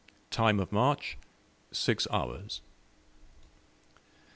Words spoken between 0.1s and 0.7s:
Time